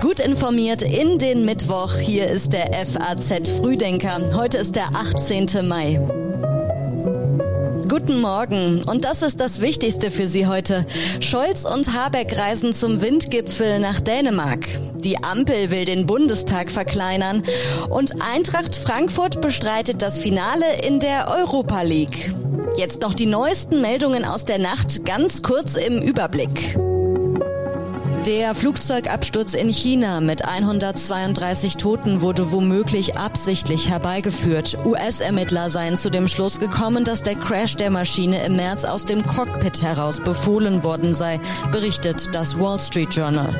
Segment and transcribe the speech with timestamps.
[0.00, 1.94] Gut informiert in den Mittwoch.
[1.94, 4.34] Hier ist der FAZ Frühdenker.
[4.34, 5.68] Heute ist der 18.
[5.68, 6.00] Mai.
[7.88, 8.82] Guten Morgen.
[8.88, 10.84] Und das ist das Wichtigste für Sie heute.
[11.20, 14.66] Scholz und Habeck reisen zum Windgipfel nach Dänemark.
[14.94, 17.44] Die Ampel will den Bundestag verkleinern.
[17.88, 22.34] Und Eintracht Frankfurt bestreitet das Finale in der Europa League.
[22.76, 26.76] Jetzt noch die neuesten Meldungen aus der Nacht, ganz kurz im Überblick.
[28.26, 34.76] Der Flugzeugabsturz in China mit 132 Toten wurde womöglich absichtlich herbeigeführt.
[34.84, 39.26] US-Ermittler seien zu dem Schluss gekommen, dass der Crash der Maschine im März aus dem
[39.26, 41.40] Cockpit heraus befohlen worden sei,
[41.72, 43.54] berichtet das Wall Street Journal.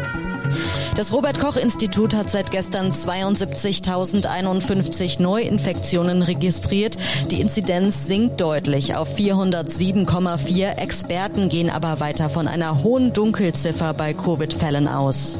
[0.96, 6.96] Das Robert Koch Institut hat seit gestern 72.051 Neuinfektionen registriert.
[7.30, 10.78] Die Inzidenz sinkt deutlich auf 407,4.
[10.78, 15.38] Experten gehen aber weiter von einer hohen Dunkelziffer bei Covid-Fällen aus.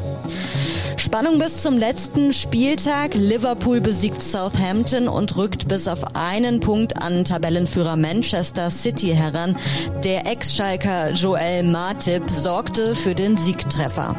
[0.96, 3.14] Spannung bis zum letzten Spieltag.
[3.14, 9.56] Liverpool besiegt Southampton und rückt bis auf einen Punkt an Tabellenführer Manchester City heran.
[10.04, 14.16] Der Ex-Schalker Joel Matip sorgte für den Siegtreffer.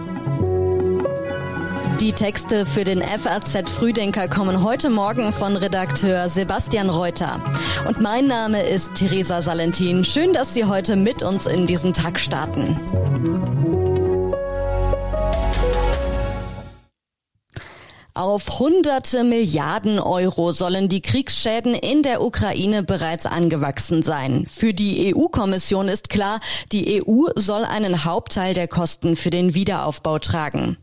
[2.02, 7.40] Die Texte für den FAZ Frühdenker kommen heute Morgen von Redakteur Sebastian Reuter.
[7.88, 10.04] Und mein Name ist Theresa Salentin.
[10.04, 12.76] Schön, dass Sie heute mit uns in diesen Tag starten.
[18.14, 24.46] Auf hunderte Milliarden Euro sollen die Kriegsschäden in der Ukraine bereits angewachsen sein.
[24.48, 26.42] Für die EU-Kommission ist klar,
[26.74, 30.78] die EU soll einen Hauptteil der Kosten für den Wiederaufbau tragen.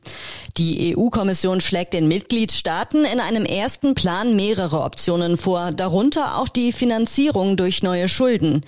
[0.59, 6.73] Die EU-Kommission schlägt den Mitgliedstaaten in einem ersten Plan mehrere Optionen vor, darunter auch die
[6.73, 8.63] Finanzierung durch neue Schulden.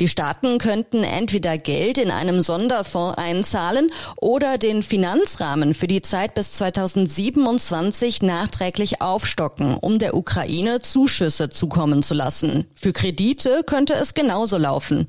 [0.00, 6.34] Die Staaten könnten entweder Geld in einem Sonderfonds einzahlen oder den Finanzrahmen für die Zeit
[6.34, 12.66] bis 2027 nachträglich aufstocken, um der Ukraine Zuschüsse zukommen zu lassen.
[12.74, 15.06] Für Kredite könnte es genauso laufen.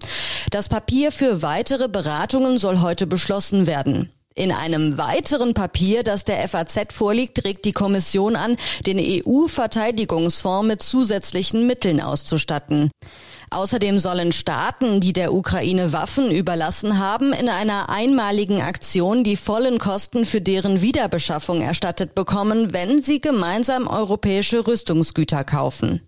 [0.52, 4.12] Das Papier für weitere Beratungen soll heute beschlossen werden.
[4.38, 8.56] In einem weiteren Papier, das der FAZ vorliegt, regt die Kommission an,
[8.86, 12.92] den EU-Verteidigungsfonds mit zusätzlichen Mitteln auszustatten.
[13.50, 19.80] Außerdem sollen Staaten, die der Ukraine Waffen überlassen haben, in einer einmaligen Aktion die vollen
[19.80, 26.08] Kosten für deren Wiederbeschaffung erstattet bekommen, wenn sie gemeinsam europäische Rüstungsgüter kaufen.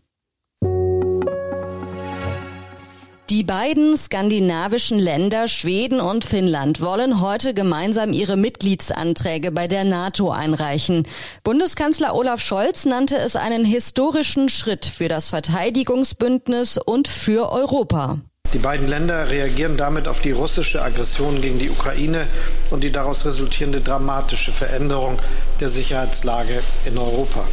[3.29, 10.31] Die beiden skandinavischen Länder Schweden und Finnland wollen heute gemeinsam ihre Mitgliedsanträge bei der NATO
[10.31, 11.07] einreichen.
[11.43, 18.17] Bundeskanzler Olaf Scholz nannte es einen historischen Schritt für das Verteidigungsbündnis und für Europa.
[18.53, 22.25] Die beiden Länder reagieren damit auf die russische Aggression gegen die Ukraine
[22.71, 25.19] und die daraus resultierende dramatische Veränderung
[25.59, 27.45] der Sicherheitslage in Europa.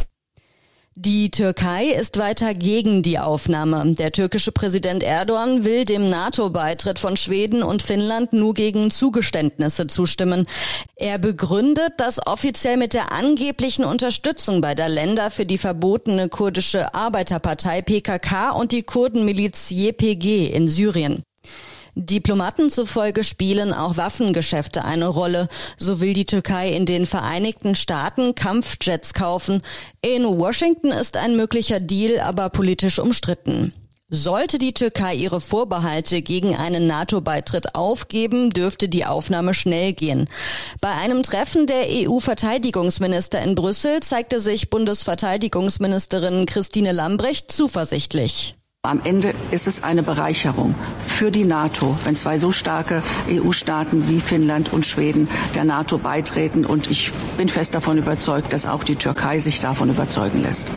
[0.99, 3.93] Die Türkei ist weiter gegen die Aufnahme.
[3.93, 10.47] Der türkische Präsident Erdogan will dem NATO-Beitritt von Schweden und Finnland nur gegen Zugeständnisse zustimmen.
[10.95, 17.83] Er begründet das offiziell mit der angeblichen Unterstützung beider Länder für die verbotene kurdische Arbeiterpartei
[17.83, 21.21] PKK und die Kurdenmiliz YPG in Syrien.
[22.05, 25.47] Diplomaten zufolge spielen auch Waffengeschäfte eine Rolle.
[25.77, 29.63] So will die Türkei in den Vereinigten Staaten Kampfjets kaufen.
[30.01, 33.73] In Washington ist ein möglicher Deal aber politisch umstritten.
[34.09, 40.29] Sollte die Türkei ihre Vorbehalte gegen einen NATO-Beitritt aufgeben, dürfte die Aufnahme schnell gehen.
[40.79, 48.56] Bei einem Treffen der EU-Verteidigungsminister in Brüssel zeigte sich Bundesverteidigungsministerin Christine Lambrecht zuversichtlich.
[48.87, 50.73] Am Ende ist es eine Bereicherung
[51.05, 56.65] für die NATO, wenn zwei so starke EU-Staaten wie Finnland und Schweden der NATO beitreten.
[56.65, 60.67] Und ich bin fest davon überzeugt, dass auch die Türkei sich davon überzeugen lässt.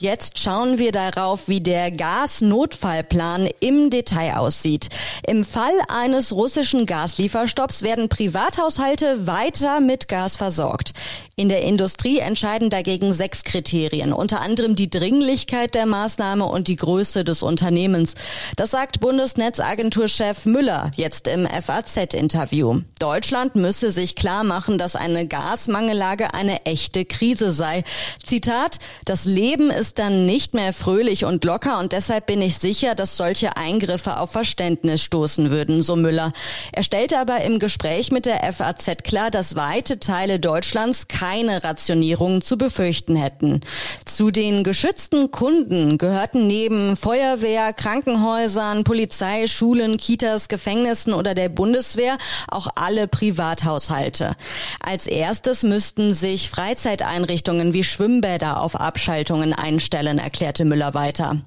[0.00, 4.88] Jetzt schauen wir darauf, wie der Gasnotfallplan im Detail aussieht.
[5.26, 10.92] Im Fall eines russischen Gaslieferstopps werden Privathaushalte weiter mit Gas versorgt.
[11.38, 16.74] In der Industrie entscheiden dagegen sechs Kriterien, unter anderem die Dringlichkeit der Maßnahme und die
[16.74, 18.14] Größe des Unternehmens.
[18.56, 22.80] Das sagt Bundesnetzagenturchef Müller jetzt im FAZ-Interview.
[22.98, 27.84] Deutschland müsse sich klar machen, dass eine Gasmangellage eine echte Krise sei.
[28.26, 32.96] Zitat, das Leben ist dann nicht mehr fröhlich und locker und deshalb bin ich sicher,
[32.96, 36.32] dass solche Eingriffe auf Verständnis stoßen würden, so Müller.
[36.72, 42.40] Er stellte aber im Gespräch mit der FAZ klar, dass weite Teile Deutschlands keine Rationierung
[42.40, 43.60] zu befürchten hätten.
[44.06, 52.16] Zu den geschützten Kunden gehörten neben Feuerwehr, Krankenhäusern, Polizei, Schulen, Kitas, Gefängnissen oder der Bundeswehr
[52.48, 54.36] auch alle Privathaushalte.
[54.80, 61.42] Als erstes müssten sich Freizeiteinrichtungen wie Schwimmbäder auf Abschaltungen einstellen, erklärte Müller weiter.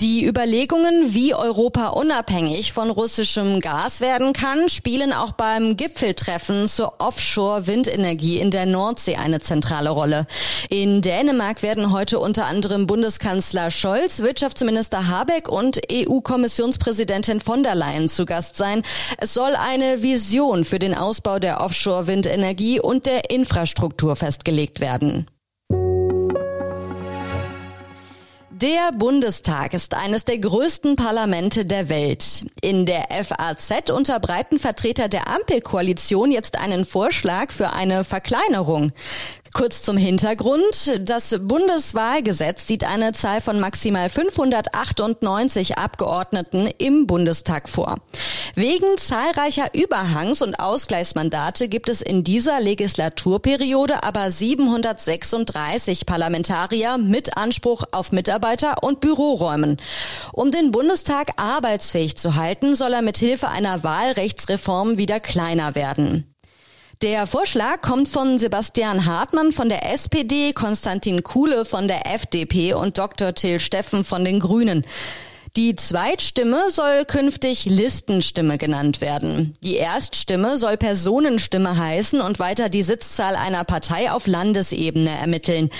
[0.00, 6.94] Die Überlegungen, wie Europa unabhängig von russischem Gas werden kann, spielen auch beim Gipfeltreffen zur
[7.00, 10.26] Offshore-Windenergie in der Nordsee eine zentrale Rolle.
[10.70, 18.08] In Dänemark werden heute unter anderem Bundeskanzler Scholz, Wirtschaftsminister Habeck und EU-Kommissionspräsidentin von der Leyen
[18.08, 18.82] zu Gast sein.
[19.18, 25.26] Es soll eine Vision für den Ausbau der Offshore-Windenergie und der Infrastruktur festgelegt werden.
[28.62, 32.44] Der Bundestag ist eines der größten Parlamente der Welt.
[32.60, 38.92] In der FAZ unterbreiten Vertreter der Ampelkoalition jetzt einen Vorschlag für eine Verkleinerung.
[39.52, 40.92] Kurz zum Hintergrund.
[41.00, 47.96] Das Bundeswahlgesetz sieht eine Zahl von maximal 598 Abgeordneten im Bundestag vor.
[48.54, 57.84] Wegen zahlreicher Überhangs- und Ausgleichsmandate gibt es in dieser Legislaturperiode aber 736 Parlamentarier mit Anspruch
[57.90, 59.78] auf Mitarbeiter und Büroräumen.
[60.32, 66.29] Um den Bundestag arbeitsfähig zu halten, soll er mit Hilfe einer Wahlrechtsreform wieder kleiner werden.
[67.02, 72.98] Der Vorschlag kommt von Sebastian Hartmann von der SPD, Konstantin Kuhle von der FDP und
[72.98, 73.32] Dr.
[73.32, 74.84] Till Steffen von den Grünen.
[75.56, 79.54] Die Zweitstimme soll künftig Listenstimme genannt werden.
[79.64, 85.70] Die Erststimme soll Personenstimme heißen und weiter die Sitzzahl einer Partei auf Landesebene ermitteln.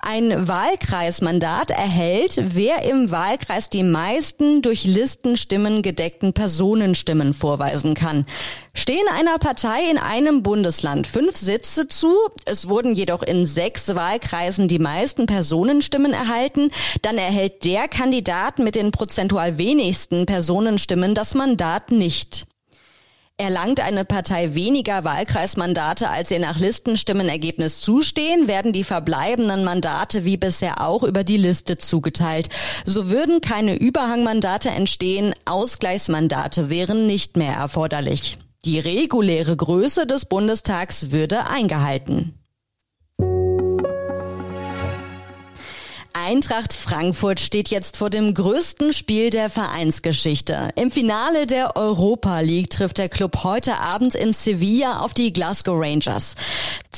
[0.00, 8.26] Ein Wahlkreismandat erhält, wer im Wahlkreis die meisten durch Listenstimmen gedeckten Personenstimmen vorweisen kann.
[8.78, 12.14] Stehen einer Partei in einem Bundesland fünf Sitze zu,
[12.44, 16.70] es wurden jedoch in sechs Wahlkreisen die meisten Personenstimmen erhalten,
[17.00, 22.46] dann erhält der Kandidat mit den prozentual wenigsten Personenstimmen das Mandat nicht.
[23.38, 30.36] Erlangt eine Partei weniger Wahlkreismandate, als ihr nach Listenstimmenergebnis zustehen, werden die verbleibenden Mandate wie
[30.36, 32.50] bisher auch über die Liste zugeteilt.
[32.84, 38.36] So würden keine Überhangmandate entstehen, Ausgleichsmandate wären nicht mehr erforderlich.
[38.66, 42.34] Die reguläre Größe des Bundestags würde eingehalten.
[46.12, 50.70] Eintracht Frankfurt steht jetzt vor dem größten Spiel der Vereinsgeschichte.
[50.74, 55.78] Im Finale der Europa League trifft der Club heute Abend in Sevilla auf die Glasgow
[55.78, 56.34] Rangers.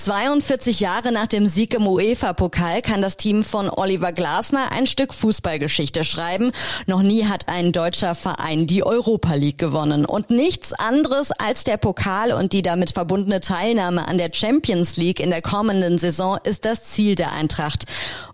[0.05, 5.13] 42 Jahre nach dem Sieg im UEFA-Pokal kann das Team von Oliver Glasner ein Stück
[5.13, 6.53] Fußballgeschichte schreiben.
[6.87, 10.05] Noch nie hat ein deutscher Verein die Europa League gewonnen.
[10.05, 15.21] Und nichts anderes als der Pokal und die damit verbundene Teilnahme an der Champions League
[15.21, 17.85] in der kommenden Saison ist das Ziel der Eintracht.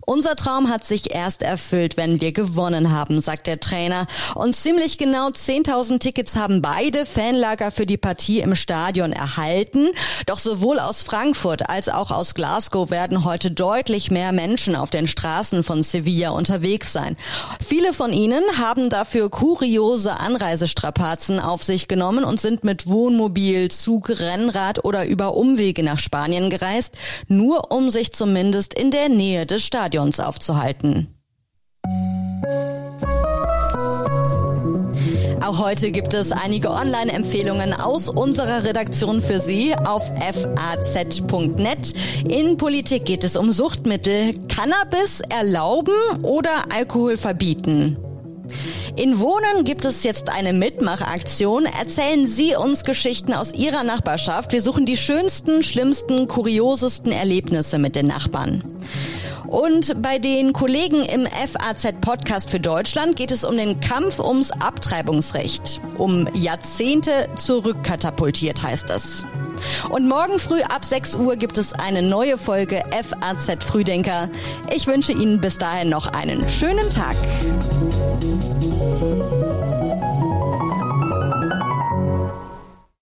[0.05, 4.05] Unser Traum hat sich erst erfüllt, wenn wir gewonnen haben, sagt der Trainer.
[4.35, 9.87] Und ziemlich genau 10.000 Tickets haben beide Fanlager für die Partie im Stadion erhalten.
[10.27, 15.07] Doch sowohl aus Frankfurt als auch aus Glasgow werden heute deutlich mehr Menschen auf den
[15.07, 17.17] Straßen von Sevilla unterwegs sein.
[17.65, 24.11] Viele von ihnen haben dafür kuriose Anreisestrapazen auf sich genommen und sind mit Wohnmobil, Zug,
[24.11, 26.93] Rennrad oder über Umwege nach Spanien gereist,
[27.27, 31.07] nur um sich zumindest in der Nähe des Stadions Stadions aufzuhalten.
[35.41, 41.93] Auch heute gibt es einige Online-Empfehlungen aus unserer Redaktion für Sie auf faz.net.
[42.27, 45.93] In Politik geht es um Suchtmittel, Cannabis erlauben
[46.23, 47.97] oder Alkohol verbieten.
[48.97, 51.65] In Wohnen gibt es jetzt eine Mitmachaktion.
[51.65, 54.51] Erzählen Sie uns Geschichten aus Ihrer Nachbarschaft.
[54.51, 58.63] Wir suchen die schönsten, schlimmsten, kuriosesten Erlebnisse mit den Nachbarn.
[59.55, 64.51] Und bei den Kollegen im FAZ Podcast für Deutschland geht es um den Kampf ums
[64.51, 65.79] Abtreibungsrecht.
[65.97, 69.23] Um Jahrzehnte zurückkatapultiert heißt es.
[69.89, 74.27] Und morgen früh ab 6 Uhr gibt es eine neue Folge FAZ Frühdenker.
[74.75, 77.15] Ich wünsche Ihnen bis dahin noch einen schönen Tag.